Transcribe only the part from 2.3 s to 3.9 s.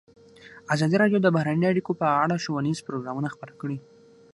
ښوونیز پروګرامونه خپاره کړي.